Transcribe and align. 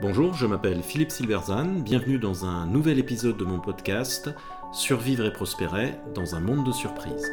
Bonjour, 0.00 0.34
je 0.34 0.46
m'appelle 0.46 0.82
Philippe 0.82 1.12
Silverzan, 1.12 1.80
bienvenue 1.80 2.18
dans 2.18 2.44
un 2.44 2.66
nouvel 2.66 2.98
épisode 2.98 3.36
de 3.36 3.44
mon 3.44 3.60
podcast 3.60 4.28
Survivre 4.72 5.24
et 5.24 5.32
prospérer 5.32 5.94
dans 6.14 6.34
un 6.34 6.40
monde 6.40 6.66
de 6.66 6.72
surprises. 6.72 7.32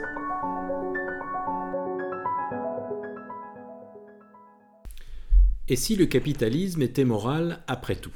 Et 5.67 5.75
si 5.75 5.95
le 5.95 6.05
capitalisme 6.05 6.83
était 6.83 7.03
moral 7.03 7.63
après 7.67 7.95
tout? 7.95 8.13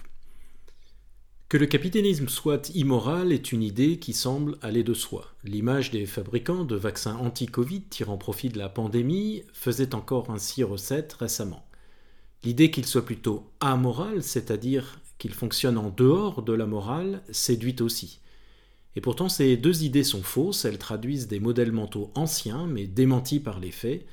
Que 1.49 1.57
le 1.57 1.65
capitalisme 1.65 2.27
soit 2.27 2.69
immoral 2.75 3.31
est 3.31 3.51
une 3.51 3.63
idée 3.63 3.97
qui 3.97 4.13
semble 4.13 4.57
aller 4.61 4.83
de 4.83 4.93
soi. 4.93 5.33
L'image 5.43 5.89
des 5.89 6.05
fabricants 6.05 6.65
de 6.65 6.75
vaccins 6.75 7.15
anti-Covid 7.15 7.83
tirant 7.83 8.17
profit 8.17 8.49
de 8.49 8.59
la 8.59 8.69
pandémie 8.69 9.43
faisait 9.53 9.95
encore 9.95 10.29
ainsi 10.29 10.63
recette 10.63 11.13
récemment. 11.13 11.64
L'idée 12.45 12.69
qu'il 12.69 12.85
soit 12.85 13.05
plutôt 13.05 13.43
amoral, 13.59 14.21
c'est-à-dire 14.21 15.01
qu'il 15.17 15.33
fonctionne 15.33 15.79
en 15.79 15.89
dehors 15.89 16.43
de 16.43 16.53
la 16.53 16.67
morale, 16.67 17.23
séduit 17.31 17.81
aussi. 17.81 18.19
Et 18.95 19.01
pourtant 19.01 19.29
ces 19.29 19.57
deux 19.57 19.83
idées 19.83 20.03
sont 20.03 20.21
fausses, 20.21 20.63
elles 20.63 20.77
traduisent 20.77 21.27
des 21.27 21.39
modèles 21.39 21.71
mentaux 21.71 22.11
anciens 22.13 22.67
mais 22.67 22.85
démentis 22.85 23.39
par 23.39 23.59
les 23.59 23.71
faits. 23.71 24.05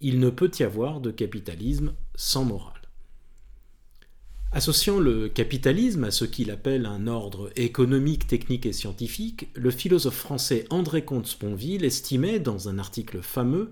Il 0.00 0.20
ne 0.20 0.30
peut 0.30 0.50
y 0.58 0.62
avoir 0.62 1.00
de 1.00 1.10
capitalisme 1.10 1.92
sans 2.14 2.44
morale. 2.44 2.72
Associant 4.52 4.98
le 4.98 5.28
capitalisme 5.28 6.04
à 6.04 6.10
ce 6.10 6.24
qu'il 6.24 6.50
appelle 6.50 6.86
un 6.86 7.06
ordre 7.06 7.50
économique, 7.56 8.26
technique 8.26 8.64
et 8.64 8.72
scientifique, 8.72 9.48
le 9.54 9.70
philosophe 9.70 10.16
français 10.16 10.64
André 10.70 11.04
Comte-Sponville 11.04 11.84
estimait, 11.84 12.38
dans 12.38 12.70
un 12.70 12.78
article 12.78 13.20
fameux, 13.20 13.70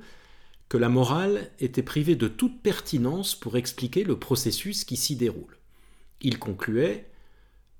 que 0.68 0.76
la 0.76 0.88
morale 0.88 1.50
était 1.60 1.82
privée 1.82 2.16
de 2.16 2.28
toute 2.28 2.62
pertinence 2.62 3.34
pour 3.34 3.56
expliquer 3.56 4.04
le 4.04 4.18
processus 4.18 4.84
qui 4.84 4.96
s'y 4.96 5.16
déroule. 5.16 5.58
Il 6.20 6.38
concluait 6.38 7.10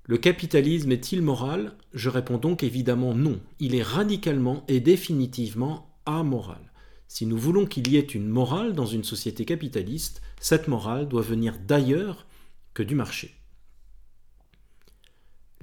Le 0.03 0.17
capitalisme 0.17 0.91
est-il 0.91 1.21
moral? 1.21 1.75
Je 1.93 2.09
réponds 2.09 2.37
donc 2.37 2.63
évidemment 2.63 3.13
non. 3.13 3.39
Il 3.59 3.75
est 3.75 3.83
radicalement 3.83 4.63
et 4.67 4.79
définitivement 4.79 5.97
amoral. 6.05 6.71
Si 7.07 7.25
nous 7.25 7.37
voulons 7.37 7.65
qu'il 7.65 7.87
y 7.87 7.97
ait 7.97 8.01
une 8.01 8.27
morale 8.27 8.73
dans 8.73 8.85
une 8.85 9.03
société 9.03 9.45
capitaliste, 9.45 10.21
cette 10.39 10.67
morale 10.67 11.07
doit 11.07 11.21
venir 11.21 11.57
d'ailleurs 11.65 12.25
que 12.73 12.83
du 12.83 12.95
marché. 12.95 13.35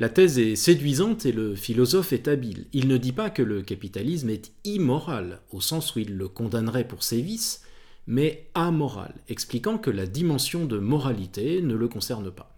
La 0.03 0.09
thèse 0.09 0.41
est 0.41 0.57
séduisante 0.57 1.27
et 1.27 1.31
le 1.31 1.55
philosophe 1.55 2.13
est 2.13 2.27
habile. 2.27 2.67
Il 2.73 2.89
ne 2.89 2.97
dit 2.97 3.13
pas 3.13 3.31
que 3.31 3.41
le 3.41 3.63
capitalisme 3.63 4.31
est 4.31 4.51
immoral, 4.65 5.43
au 5.53 5.61
sens 5.61 5.95
où 5.95 6.01
il 6.01 6.17
le 6.17 6.27
condamnerait 6.27 6.89
pour 6.89 7.05
ses 7.05 7.21
vices, 7.21 7.63
mais 8.09 8.51
amoral, 8.55 9.15
expliquant 9.29 9.79
que 9.79 9.93
la 9.93 10.07
dimension 10.07 10.65
de 10.65 10.79
moralité 10.81 11.63
ne 11.63 11.77
le 11.77 11.87
concerne 11.87 12.33
pas. 12.33 12.53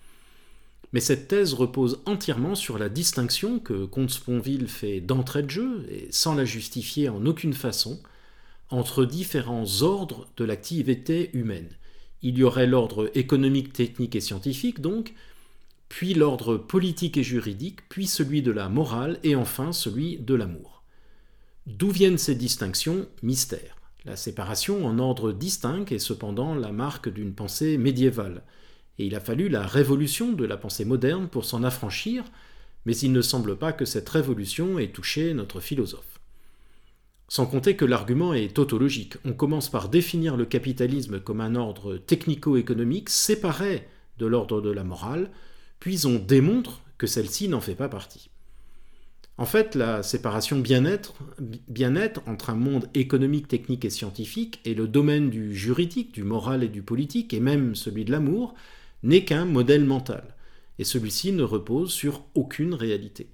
Mais 0.95 1.01
cette 1.01 1.28
thèse 1.28 1.53
repose 1.53 2.01
entièrement 2.06 2.55
sur 2.55 2.78
la 2.78 2.89
distinction 2.89 3.58
que 3.58 3.84
Comte 3.84 4.08
Sponville 4.08 4.67
fait 4.67 5.03
d'entrée 5.03 5.42
de 5.42 5.51
jeu, 5.51 5.84
et 5.91 6.08
sans 6.11 6.34
la 6.34 6.47
justifier 6.47 7.11
en 7.11 7.27
aucune 7.27 7.53
façon, 7.53 8.01
entre 8.70 9.05
différents 9.05 9.83
ordres 9.83 10.29
de 10.39 10.47
l'activité 10.47 11.29
humaine. 11.34 11.69
Il 12.23 12.39
y 12.39 12.42
aurait 12.42 12.67
l'ordre 12.67 13.11
économique, 13.14 13.75
technique 13.75 14.17
et 14.17 14.23
scientifique, 14.23 14.81
donc, 14.81 15.12
puis 15.89 16.15
l'ordre 16.15 16.57
politique 16.57 17.17
et 17.17 17.23
juridique, 17.23 17.89
puis 17.89 18.07
celui 18.07 18.43
de 18.43 18.51
la 18.51 18.69
morale, 18.69 19.19
et 19.23 19.37
enfin 19.37 19.73
celui 19.73 20.19
de 20.19 20.35
l'amour. 20.35 20.83
D'où 21.67 21.91
viennent 21.91 22.19
ces 22.19 22.35
distinctions 22.35 23.07
Mystère. 23.23 23.77
La 24.05 24.17
séparation 24.17 24.85
en 24.87 24.99
ordre 24.99 25.33
distinct 25.33 25.87
est 25.91 25.99
cependant 25.99 26.55
la 26.55 26.73
marque 26.73 27.09
d'une 27.09 27.35
pensée 27.35 27.79
médiévale, 27.79 28.43
et 28.99 29.07
il 29.07 29.15
a 29.15 29.21
fallu 29.21 29.49
la 29.49 29.67
révolution 29.67 30.33
de 30.33 30.45
la 30.45 30.57
pensée 30.57 30.85
moderne 30.85 31.29
pour 31.29 31.45
s'en 31.45 31.65
affranchir, 31.65 32.25
mais 32.85 32.97
il 32.97 33.13
ne 33.13 33.23
semble 33.23 33.57
pas 33.57 33.73
que 33.73 33.85
cette 33.85 34.09
révolution 34.09 34.79
ait 34.79 34.93
touché 34.93 35.33
notre 35.33 35.61
philosophe. 35.61 36.20
Sans 37.29 37.47
compter 37.47 37.77
que 37.77 37.87
l'argument 37.87 38.35
est 38.35 38.55
tautologique. 38.55 39.17
On 39.25 39.33
commence 39.33 39.70
par 39.70 39.89
définir 39.89 40.37
le 40.37 40.45
capitalisme 40.45 41.19
comme 41.19 41.41
un 41.41 41.55
ordre 41.55 41.97
technico-économique 41.97 43.08
séparé 43.08 43.89
de 44.19 44.27
l'ordre 44.27 44.61
de 44.61 44.70
la 44.70 44.85
morale, 44.85 45.31
puis 45.84 46.06
on 46.06 46.14
démontre 46.14 46.80
que 46.96 47.06
celle-ci 47.06 47.46
n'en 47.46 47.61
fait 47.61 47.74
pas 47.74 47.90
partie. 47.90 48.30
En 49.36 49.45
fait, 49.45 49.74
la 49.74 50.02
séparation 50.02 50.58
bien-être 50.58 51.12
bien 51.68 51.95
entre 52.24 52.48
un 52.48 52.55
monde 52.55 52.89
économique, 52.95 53.48
technique 53.48 53.84
et 53.84 53.90
scientifique 53.90 54.62
et 54.64 54.72
le 54.72 54.89
domaine 54.89 55.28
du 55.28 55.55
juridique, 55.55 56.14
du 56.14 56.24
moral 56.24 56.64
et 56.64 56.68
du 56.68 56.80
politique, 56.80 57.34
et 57.34 57.39
même 57.40 57.74
celui 57.74 58.06
de 58.06 58.12
l'amour, 58.12 58.55
n'est 59.02 59.27
qu'un 59.27 59.45
modèle 59.45 59.84
mental, 59.84 60.34
et 60.78 60.84
celui-ci 60.84 61.33
ne 61.33 61.42
repose 61.42 61.92
sur 61.92 62.24
aucune 62.34 62.72
réalité. 62.72 63.28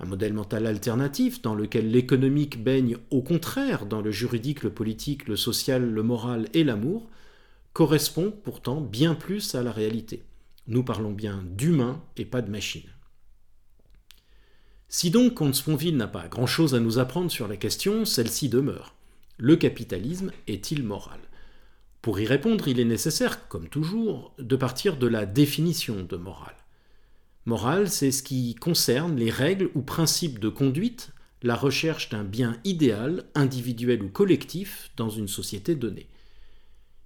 Un 0.00 0.06
modèle 0.06 0.32
mental 0.32 0.66
alternatif 0.66 1.40
dans 1.40 1.54
lequel 1.54 1.92
l'économique 1.92 2.64
baigne 2.64 2.96
au 3.12 3.22
contraire 3.22 3.86
dans 3.86 4.00
le 4.00 4.10
juridique, 4.10 4.64
le 4.64 4.70
politique, 4.70 5.28
le 5.28 5.36
social, 5.36 5.88
le 5.88 6.02
moral 6.02 6.48
et 6.52 6.64
l'amour, 6.64 7.08
correspond 7.74 8.34
pourtant 8.42 8.80
bien 8.80 9.14
plus 9.14 9.54
à 9.54 9.62
la 9.62 9.70
réalité. 9.70 10.24
Nous 10.68 10.82
parlons 10.82 11.12
bien 11.12 11.44
d'humain 11.50 12.02
et 12.16 12.24
pas 12.24 12.42
de 12.42 12.50
machine. 12.50 12.90
Si 14.88 15.10
donc 15.10 15.34
Comte 15.34 15.54
Sponville 15.54 15.96
n'a 15.96 16.06
pas 16.06 16.28
grand-chose 16.28 16.74
à 16.74 16.80
nous 16.80 16.98
apprendre 16.98 17.30
sur 17.30 17.48
la 17.48 17.56
question, 17.56 18.04
celle-ci 18.04 18.48
demeure. 18.48 18.94
Le 19.36 19.56
capitalisme 19.56 20.32
est-il 20.46 20.82
moral? 20.82 21.20
Pour 22.02 22.20
y 22.20 22.26
répondre, 22.26 22.68
il 22.68 22.78
est 22.78 22.84
nécessaire, 22.84 23.48
comme 23.48 23.68
toujours, 23.68 24.32
de 24.38 24.54
partir 24.54 24.96
de 24.96 25.08
la 25.08 25.26
définition 25.26 26.04
de 26.04 26.16
morale. 26.16 26.54
Morale, 27.46 27.90
c'est 27.90 28.12
ce 28.12 28.22
qui 28.22 28.54
concerne 28.54 29.16
les 29.16 29.30
règles 29.30 29.70
ou 29.74 29.82
principes 29.82 30.38
de 30.38 30.48
conduite, 30.48 31.10
la 31.42 31.56
recherche 31.56 32.08
d'un 32.08 32.24
bien 32.24 32.60
idéal, 32.64 33.24
individuel 33.34 34.02
ou 34.02 34.08
collectif, 34.08 34.90
dans 34.96 35.10
une 35.10 35.28
société 35.28 35.74
donnée. 35.74 36.08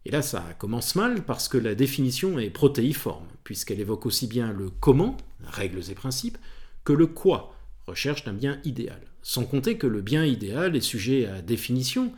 Et 0.04 0.10
là, 0.10 0.22
ça 0.22 0.44
commence 0.59 0.94
mal 0.94 1.25
parce 1.25 1.48
que 1.48 1.59
la 1.59 1.75
définition 1.75 2.38
est 2.38 2.50
protéiforme, 2.50 3.28
puisqu'elle 3.50 3.81
évoque 3.81 4.06
aussi 4.06 4.28
bien 4.28 4.53
le 4.53 4.71
comment, 4.71 5.16
règles 5.43 5.91
et 5.91 5.94
principes, 5.97 6.38
que 6.84 6.93
le 6.93 7.09
quoi, 7.09 7.56
recherche 7.88 8.22
d'un 8.22 8.33
bien 8.33 8.61
idéal. 8.62 9.00
Sans 9.22 9.44
compter 9.44 9.77
que 9.77 9.88
le 9.88 10.03
bien 10.03 10.25
idéal 10.25 10.77
est 10.77 10.81
sujet 10.81 11.27
à 11.27 11.43
définition, 11.43 12.12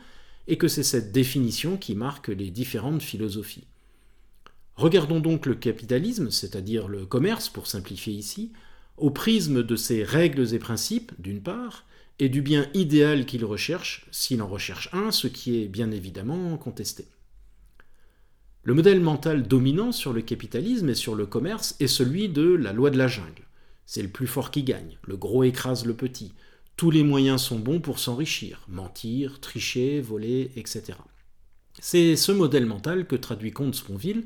et 0.47 0.59
que 0.59 0.67
c'est 0.67 0.83
cette 0.83 1.11
définition 1.11 1.75
qui 1.75 1.95
marque 1.95 2.27
les 2.27 2.51
différentes 2.51 3.01
philosophies. 3.01 3.65
Regardons 4.75 5.19
donc 5.19 5.47
le 5.47 5.55
capitalisme, 5.55 6.29
c'est-à-dire 6.29 6.87
le 6.87 7.07
commerce 7.07 7.49
pour 7.49 7.65
simplifier 7.65 8.13
ici, 8.13 8.51
au 8.97 9.09
prisme 9.09 9.63
de 9.63 9.75
ses 9.75 10.03
règles 10.03 10.53
et 10.53 10.59
principes, 10.59 11.13
d'une 11.17 11.41
part, 11.41 11.87
et 12.19 12.29
du 12.29 12.43
bien 12.43 12.67
idéal 12.75 13.25
qu'il 13.25 13.43
recherche, 13.43 14.05
s'il 14.11 14.43
en 14.43 14.47
recherche 14.47 14.87
un, 14.93 15.09
ce 15.09 15.25
qui 15.25 15.63
est 15.63 15.67
bien 15.67 15.89
évidemment 15.89 16.55
contesté. 16.57 17.07
Le 18.65 18.73
modèle 18.73 19.01
mental 19.01 19.43
dominant 19.43 19.91
sur 19.91 20.13
le 20.13 20.21
capitalisme 20.21 20.89
et 20.89 20.95
sur 20.95 21.15
le 21.15 21.25
commerce 21.25 21.75
est 21.81 21.87
celui 21.87 22.29
de 22.29 22.43
la 22.43 22.71
loi 22.71 22.91
de 22.91 22.97
la 22.97 23.09
jungle. 23.09 23.43
C'est 23.85 24.01
le 24.01 24.07
plus 24.07 24.25
fort 24.25 24.51
qui 24.51 24.63
gagne, 24.63 24.97
le 25.03 25.17
gros 25.17 25.43
écrase 25.43 25.85
le 25.85 25.93
petit. 25.93 26.31
Tous 26.77 26.89
les 26.89 27.03
moyens 27.03 27.41
sont 27.41 27.59
bons 27.59 27.81
pour 27.81 27.99
s'enrichir, 27.99 28.61
mentir, 28.69 29.41
tricher, 29.41 29.99
voler, 29.99 30.51
etc. 30.55 30.93
C'est 31.81 32.15
ce 32.15 32.31
modèle 32.31 32.65
mental 32.65 33.05
que 33.05 33.17
traduit 33.17 33.51
Comte 33.51 33.75
Sponville 33.75 34.23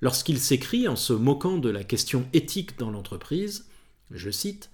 lorsqu'il 0.00 0.38
s'écrit 0.38 0.86
en 0.86 0.94
se 0.94 1.12
moquant 1.12 1.58
de 1.58 1.68
la 1.68 1.82
question 1.82 2.28
éthique 2.32 2.78
dans 2.78 2.92
l'entreprise, 2.92 3.68
je 4.12 4.30
cite, 4.30 4.70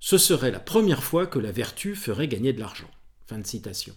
Ce 0.00 0.18
serait 0.18 0.50
la 0.50 0.58
première 0.58 1.04
fois 1.04 1.28
que 1.28 1.38
la 1.38 1.52
vertu 1.52 1.94
ferait 1.94 2.28
gagner 2.28 2.52
de 2.52 2.58
l'argent. 2.60 2.90
Fin 3.26 3.38
de 3.38 3.46
citation. 3.46 3.94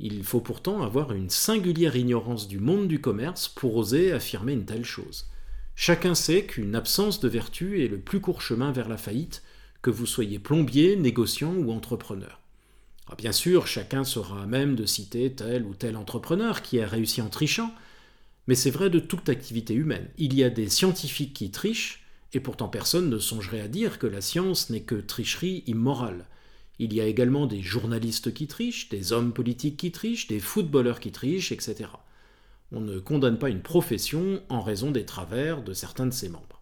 Il 0.00 0.24
faut 0.24 0.40
pourtant 0.40 0.82
avoir 0.82 1.12
une 1.12 1.30
singulière 1.30 1.94
ignorance 1.94 2.48
du 2.48 2.58
monde 2.58 2.88
du 2.88 3.00
commerce 3.00 3.48
pour 3.48 3.76
oser 3.76 4.12
affirmer 4.12 4.52
une 4.52 4.64
telle 4.64 4.84
chose. 4.84 5.26
Chacun 5.76 6.14
sait 6.14 6.44
qu'une 6.44 6.74
absence 6.74 7.20
de 7.20 7.28
vertu 7.28 7.84
est 7.84 7.88
le 7.88 7.98
plus 7.98 8.20
court 8.20 8.42
chemin 8.42 8.72
vers 8.72 8.88
la 8.88 8.96
faillite, 8.96 9.42
que 9.82 9.90
vous 9.90 10.06
soyez 10.06 10.38
plombier, 10.38 10.96
négociant 10.96 11.54
ou 11.54 11.70
entrepreneur. 11.70 12.40
Ah, 13.08 13.14
bien 13.16 13.32
sûr, 13.32 13.66
chacun 13.66 14.02
sera 14.02 14.42
à 14.42 14.46
même 14.46 14.76
de 14.76 14.86
citer 14.86 15.32
tel 15.32 15.64
ou 15.64 15.74
tel 15.74 15.96
entrepreneur 15.96 16.62
qui 16.62 16.80
a 16.80 16.88
réussi 16.88 17.20
en 17.20 17.28
trichant, 17.28 17.72
mais 18.46 18.54
c'est 18.54 18.70
vrai 18.70 18.90
de 18.90 18.98
toute 18.98 19.28
activité 19.28 19.74
humaine. 19.74 20.08
Il 20.16 20.34
y 20.34 20.42
a 20.42 20.50
des 20.50 20.68
scientifiques 20.68 21.34
qui 21.34 21.50
trichent, 21.50 22.04
et 22.32 22.40
pourtant 22.40 22.68
personne 22.68 23.10
ne 23.10 23.18
songerait 23.18 23.60
à 23.60 23.68
dire 23.68 23.98
que 23.98 24.06
la 24.06 24.20
science 24.20 24.70
n'est 24.70 24.82
que 24.82 24.96
tricherie 24.96 25.62
immorale. 25.66 26.26
Il 26.78 26.92
y 26.92 27.00
a 27.00 27.06
également 27.06 27.46
des 27.46 27.62
journalistes 27.62 28.34
qui 28.34 28.46
trichent, 28.46 28.88
des 28.88 29.12
hommes 29.12 29.32
politiques 29.32 29.76
qui 29.76 29.92
trichent, 29.92 30.26
des 30.26 30.40
footballeurs 30.40 31.00
qui 31.00 31.12
trichent, 31.12 31.52
etc. 31.52 31.90
On 32.72 32.80
ne 32.80 32.98
condamne 32.98 33.38
pas 33.38 33.50
une 33.50 33.62
profession 33.62 34.42
en 34.48 34.60
raison 34.60 34.90
des 34.90 35.04
travers 35.04 35.62
de 35.62 35.72
certains 35.72 36.06
de 36.06 36.12
ses 36.12 36.28
membres. 36.28 36.60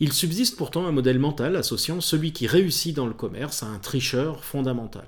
Il 0.00 0.12
subsiste 0.12 0.56
pourtant 0.56 0.86
un 0.86 0.92
modèle 0.92 1.18
mental 1.18 1.56
associant 1.56 2.00
celui 2.00 2.32
qui 2.32 2.46
réussit 2.46 2.96
dans 2.96 3.06
le 3.06 3.14
commerce 3.14 3.62
à 3.62 3.66
un 3.66 3.78
tricheur 3.78 4.44
fondamental. 4.44 5.06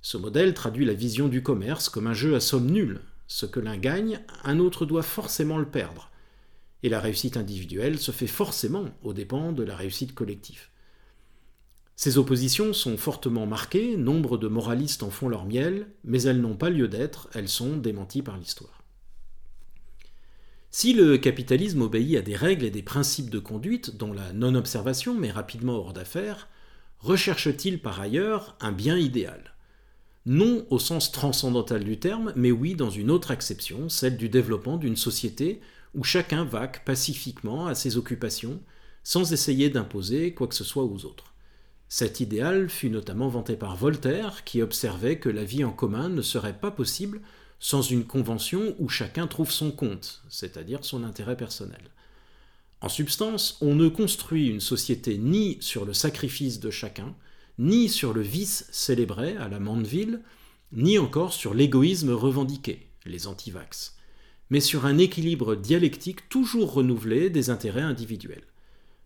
Ce 0.00 0.16
modèle 0.16 0.54
traduit 0.54 0.84
la 0.84 0.94
vision 0.94 1.28
du 1.28 1.42
commerce 1.42 1.88
comme 1.88 2.06
un 2.06 2.14
jeu 2.14 2.34
à 2.34 2.40
somme 2.40 2.70
nulle. 2.70 3.02
Ce 3.26 3.46
que 3.46 3.60
l'un 3.60 3.76
gagne, 3.76 4.20
un 4.42 4.58
autre 4.58 4.86
doit 4.86 5.02
forcément 5.02 5.58
le 5.58 5.68
perdre. 5.68 6.10
et 6.82 6.90
la 6.90 7.00
réussite 7.00 7.38
individuelle 7.38 7.98
se 7.98 8.10
fait 8.12 8.26
forcément 8.26 8.84
aux 9.02 9.14
dépens 9.14 9.52
de 9.52 9.62
la 9.62 9.74
réussite 9.74 10.14
collective. 10.14 10.68
Ces 11.96 12.18
oppositions 12.18 12.72
sont 12.72 12.96
fortement 12.96 13.46
marquées, 13.46 13.96
nombre 13.96 14.36
de 14.36 14.48
moralistes 14.48 15.02
en 15.02 15.10
font 15.10 15.28
leur 15.28 15.44
miel, 15.44 15.86
mais 16.02 16.22
elles 16.22 16.40
n'ont 16.40 16.56
pas 16.56 16.70
lieu 16.70 16.88
d'être, 16.88 17.28
elles 17.34 17.48
sont 17.48 17.76
démenties 17.76 18.22
par 18.22 18.36
l'histoire. 18.36 18.82
Si 20.72 20.92
le 20.92 21.18
capitalisme 21.18 21.82
obéit 21.82 22.16
à 22.16 22.22
des 22.22 22.34
règles 22.34 22.64
et 22.64 22.70
des 22.70 22.82
principes 22.82 23.30
de 23.30 23.38
conduite, 23.38 23.96
dont 23.96 24.12
la 24.12 24.32
non-observation 24.32 25.14
met 25.14 25.30
rapidement 25.30 25.76
hors 25.76 25.92
d'affaire, 25.92 26.48
recherche-t-il 26.98 27.80
par 27.80 28.00
ailleurs 28.00 28.56
un 28.60 28.72
bien 28.72 28.98
idéal? 28.98 29.54
Non 30.26 30.66
au 30.70 30.80
sens 30.80 31.12
transcendantal 31.12 31.84
du 31.84 32.00
terme, 32.00 32.32
mais 32.34 32.50
oui 32.50 32.74
dans 32.74 32.90
une 32.90 33.12
autre 33.12 33.30
acception, 33.30 33.88
celle 33.88 34.16
du 34.16 34.28
développement 34.28 34.78
d'une 34.78 34.96
société 34.96 35.60
où 35.94 36.02
chacun 36.02 36.44
vaque 36.44 36.84
pacifiquement 36.84 37.68
à 37.68 37.76
ses 37.76 37.96
occupations, 37.96 38.60
sans 39.04 39.32
essayer 39.32 39.70
d'imposer 39.70 40.34
quoi 40.34 40.48
que 40.48 40.56
ce 40.56 40.64
soit 40.64 40.84
aux 40.84 41.04
autres. 41.04 41.33
Cet 41.96 42.18
idéal 42.18 42.68
fut 42.68 42.90
notamment 42.90 43.28
vanté 43.28 43.54
par 43.54 43.76
Voltaire, 43.76 44.42
qui 44.42 44.62
observait 44.62 45.20
que 45.20 45.28
la 45.28 45.44
vie 45.44 45.62
en 45.62 45.70
commun 45.70 46.08
ne 46.08 46.22
serait 46.22 46.58
pas 46.58 46.72
possible 46.72 47.20
sans 47.60 47.82
une 47.82 48.04
convention 48.04 48.74
où 48.80 48.88
chacun 48.88 49.28
trouve 49.28 49.52
son 49.52 49.70
compte, 49.70 50.24
c'est-à-dire 50.28 50.84
son 50.84 51.04
intérêt 51.04 51.36
personnel. 51.36 51.82
En 52.80 52.88
substance, 52.88 53.58
on 53.60 53.76
ne 53.76 53.86
construit 53.86 54.48
une 54.48 54.58
société 54.58 55.18
ni 55.18 55.56
sur 55.60 55.84
le 55.84 55.94
sacrifice 55.94 56.58
de 56.58 56.72
chacun, 56.72 57.14
ni 57.60 57.88
sur 57.88 58.12
le 58.12 58.22
vice 58.22 58.66
célébré 58.72 59.36
à 59.36 59.46
la 59.46 59.60
Mandeville, 59.60 60.20
ni 60.72 60.98
encore 60.98 61.32
sur 61.32 61.54
l'égoïsme 61.54 62.10
revendiqué, 62.10 62.88
les 63.06 63.28
antivax, 63.28 63.96
mais 64.50 64.58
sur 64.58 64.84
un 64.84 64.98
équilibre 64.98 65.54
dialectique 65.54 66.28
toujours 66.28 66.72
renouvelé 66.72 67.30
des 67.30 67.50
intérêts 67.50 67.82
individuels. 67.82 68.48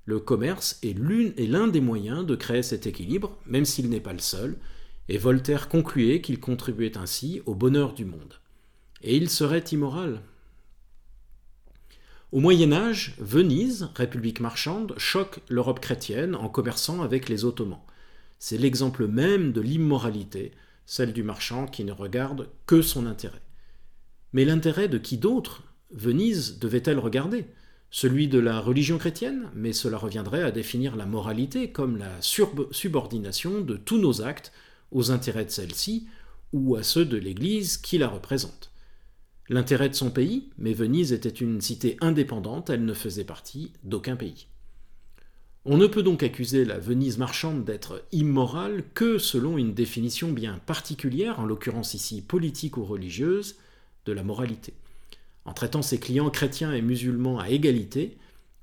Le 0.09 0.21
commerce 0.21 0.79
est 0.83 0.97
l'un 0.97 1.69
des 1.69 1.83
moyens 1.83 2.25
de 2.25 2.35
créer 2.35 2.63
cet 2.63 2.87
équilibre, 2.87 3.37
même 3.45 3.67
s'il 3.67 3.91
n'est 3.91 4.01
pas 4.01 4.15
le 4.15 4.21
seul, 4.21 4.57
et 5.11 5.19
Voltaire 5.19 5.69
concluait 5.69 6.23
qu'il 6.23 6.41
contribuait 6.41 6.97
ainsi 6.97 7.43
au 7.45 7.55
bonheur 7.55 7.93
du 7.93 8.07
monde 8.07 8.41
et 9.03 9.19
il 9.19 9.29
serait 9.29 9.65
immoral. 9.71 10.23
Au 12.33 12.41
Moyen 12.41 12.73
Âge, 12.73 13.17
Venise, 13.19 13.91
république 13.95 14.41
marchande, 14.41 14.95
choque 14.97 15.41
l'Europe 15.51 15.81
chrétienne 15.81 16.35
en 16.35 16.49
commerçant 16.49 17.03
avec 17.03 17.29
les 17.29 17.45
Ottomans. 17.45 17.83
C'est 18.39 18.57
l'exemple 18.57 19.07
même 19.07 19.53
de 19.53 19.61
l'immoralité, 19.61 20.53
celle 20.87 21.13
du 21.13 21.23
marchand 21.23 21.67
qui 21.67 21.85
ne 21.85 21.93
regarde 21.93 22.49
que 22.65 22.81
son 22.81 23.05
intérêt. 23.05 23.43
Mais 24.33 24.47
l'intérêt 24.47 24.89
de 24.89 24.97
qui 24.97 25.19
d'autre 25.19 25.65
Venise 25.91 26.59
devait-elle 26.59 26.99
regarder? 26.99 27.47
Celui 27.91 28.29
de 28.29 28.39
la 28.39 28.61
religion 28.61 28.99
chrétienne, 28.99 29.51
mais 29.55 29.73
cela 29.73 29.97
reviendrait 29.97 30.43
à 30.43 30.51
définir 30.51 30.97
la 30.97 31.07
moralité 31.07 31.71
comme 31.71 31.97
la 31.97 32.21
subordination 32.21 33.61
de 33.61 33.77
tous 33.77 33.99
nos 33.99 34.23
actes 34.23 34.53
aux 34.93 35.11
intérêts 35.11 35.47
de 35.47 35.51
celle-ci 35.51 36.07
ou 36.53 36.77
à 36.77 36.83
ceux 36.83 37.05
de 37.05 37.17
l'Église 37.17 37.77
qui 37.77 37.99
la 37.99 38.09
représente 38.09 38.71
l'intérêt 39.49 39.89
de 39.89 39.95
son 39.95 40.11
pays, 40.11 40.51
mais 40.59 40.73
Venise 40.73 41.13
était 41.13 41.29
une 41.29 41.61
cité 41.61 41.97
indépendante, 42.01 42.71
elle 42.71 42.85
ne 42.85 42.95
faisait 42.95 43.25
partie 43.25 43.73
d'aucun 43.83 44.17
pays. 44.17 44.47
On 45.65 45.77
ne 45.77 45.87
peut 45.87 46.03
donc 46.03 46.23
accuser 46.23 46.65
la 46.65 46.79
Venise 46.79 47.19
marchande 47.19 47.65
d'être 47.65 48.05
immorale 48.13 48.85
que 48.95 49.19
selon 49.19 49.59
une 49.59 49.75
définition 49.75 50.33
bien 50.33 50.61
particulière, 50.67 51.41
en 51.41 51.47
l'occurrence 51.47 51.95
ici 51.95 52.23
politique 52.23 52.77
ou 52.77 52.85
religieuse, 52.85 53.57
de 54.07 54.13
la 54.13 54.23
moralité. 54.23 54.75
En 55.49 55.55
traitant 55.55 55.81
ses 55.81 55.99
clients 55.99 56.29
chrétiens 56.29 56.75
et 56.75 56.83
musulmans 56.83 57.39
à 57.39 57.49
égalité, 57.49 58.19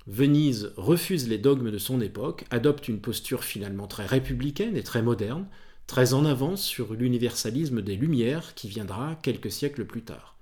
Venise 0.06 0.72
refuse 0.76 1.28
les 1.28 1.36
dogmes 1.36 1.72
de 1.72 1.78
son 1.78 2.00
époque, 2.00 2.44
adopte 2.50 2.86
une 2.86 3.00
posture 3.00 3.42
finalement 3.42 3.88
très 3.88 4.06
républicaine 4.06 4.76
et 4.76 4.84
très 4.84 5.02
moderne, 5.02 5.48
très 5.88 6.14
en 6.14 6.24
avance 6.24 6.62
sur 6.62 6.94
l'universalisme 6.94 7.82
des 7.82 7.96
Lumières 7.96 8.54
qui 8.54 8.68
viendra 8.68 9.18
quelques 9.20 9.50
siècles 9.50 9.84
plus 9.84 10.02
tard. 10.02 10.36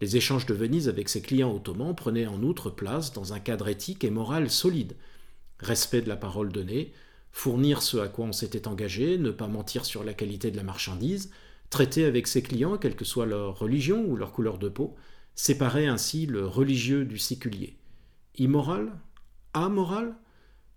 Les 0.00 0.16
échanges 0.16 0.46
de 0.46 0.54
Venise 0.54 0.88
avec 0.88 1.10
ses 1.10 1.20
clients 1.20 1.54
ottomans 1.54 1.94
prenaient 1.94 2.26
en 2.26 2.42
outre 2.42 2.70
place 2.70 3.12
dans 3.12 3.34
un 3.34 3.38
cadre 3.38 3.68
éthique 3.68 4.02
et 4.02 4.10
moral 4.10 4.48
solide. 4.48 4.96
Respect 5.58 6.00
de 6.00 6.08
la 6.08 6.16
parole 6.16 6.52
donnée, 6.52 6.94
fournir 7.32 7.82
ce 7.82 7.98
à 7.98 8.08
quoi 8.08 8.24
on 8.24 8.32
s'était 8.32 8.66
engagé, 8.66 9.18
ne 9.18 9.30
pas 9.30 9.46
mentir 9.46 9.84
sur 9.84 10.04
la 10.04 10.14
qualité 10.14 10.50
de 10.50 10.56
la 10.56 10.62
marchandise, 10.62 11.30
traiter 11.68 12.06
avec 12.06 12.28
ses 12.28 12.40
clients, 12.40 12.78
quelle 12.78 12.96
que 12.96 13.04
soit 13.04 13.26
leur 13.26 13.58
religion 13.58 14.06
ou 14.06 14.16
leur 14.16 14.32
couleur 14.32 14.56
de 14.56 14.70
peau, 14.70 14.96
séparer 15.36 15.86
ainsi 15.86 16.26
le 16.26 16.46
religieux 16.46 17.04
du 17.04 17.18
séculier. 17.18 17.76
Immoral? 18.36 18.90
Amoral? 19.52 20.16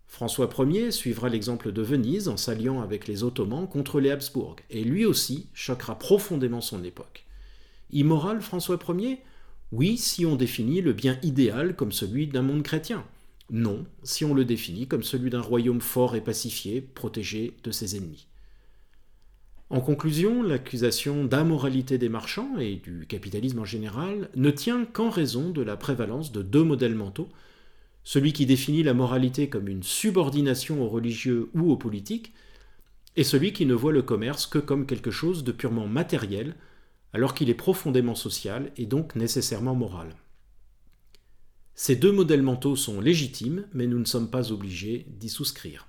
François 0.05 0.49
Ier 0.59 0.91
suivra 0.91 1.29
l'exemple 1.29 1.71
de 1.71 1.81
Venise 1.81 2.27
en 2.27 2.37
s'alliant 2.37 2.81
avec 2.81 3.07
les 3.07 3.23
Ottomans 3.23 3.67
contre 3.67 3.99
les 3.99 4.11
Habsbourg, 4.11 4.57
et 4.69 4.83
lui 4.83 5.05
aussi 5.05 5.47
choquera 5.53 5.97
profondément 5.97 6.61
son 6.61 6.83
époque. 6.83 7.25
Immoral, 7.91 8.41
François 8.41 8.79
Ier? 8.89 9.19
Oui, 9.71 9.97
si 9.97 10.25
on 10.25 10.35
définit 10.35 10.81
le 10.81 10.93
bien 10.93 11.19
idéal 11.21 11.75
comme 11.75 11.91
celui 11.91 12.27
d'un 12.27 12.41
monde 12.41 12.63
chrétien. 12.63 13.05
Non, 13.51 13.85
si 14.03 14.25
on 14.25 14.33
le 14.33 14.45
définit 14.45 14.87
comme 14.87 15.03
celui 15.03 15.29
d'un 15.29 15.41
royaume 15.41 15.81
fort 15.81 16.15
et 16.15 16.21
pacifié, 16.21 16.81
protégé 16.81 17.55
de 17.63 17.71
ses 17.71 17.95
ennemis. 17.95 18.28
En 19.69 19.81
conclusion, 19.81 20.41
l'accusation 20.41 21.25
d'ammoralité 21.25 21.99
des 21.99 22.09
marchands 22.09 22.57
et 22.57 22.77
du 22.77 23.05
capitalisme 23.07 23.59
en 23.59 23.65
général 23.65 24.29
ne 24.35 24.49
tient 24.49 24.85
qu'en 24.85 25.11
raison 25.11 25.51
de 25.51 25.61
la 25.61 25.77
prévalence 25.77 26.31
de 26.31 26.41
deux 26.41 26.63
modèles 26.63 26.95
mentaux, 26.95 27.29
celui 28.03 28.33
qui 28.33 28.47
définit 28.47 28.81
la 28.81 28.95
moralité 28.95 29.47
comme 29.47 29.67
une 29.67 29.83
subordination 29.83 30.81
aux 30.83 30.89
religieux 30.89 31.51
ou 31.53 31.71
aux 31.71 31.77
politiques, 31.77 32.33
et 33.15 33.23
celui 33.23 33.53
qui 33.53 33.67
ne 33.67 33.75
voit 33.75 33.91
le 33.91 34.01
commerce 34.01 34.47
que 34.47 34.57
comme 34.57 34.87
quelque 34.87 35.11
chose 35.11 35.43
de 35.43 35.51
purement 35.51 35.87
matériel, 35.87 36.55
alors 37.13 37.35
qu'il 37.35 37.49
est 37.51 37.55
profondément 37.55 38.15
social 38.15 38.71
et 38.77 38.87
donc 38.87 39.15
nécessairement 39.15 39.75
moral. 39.75 40.15
Ces 41.75 41.95
deux 41.95 42.11
modèles 42.11 42.41
mentaux 42.41 42.75
sont 42.75 43.01
légitimes, 43.01 43.67
mais 43.73 43.85
nous 43.85 43.99
ne 43.99 44.05
sommes 44.05 44.31
pas 44.31 44.51
obligés 44.51 45.05
d'y 45.09 45.29
souscrire. 45.29 45.88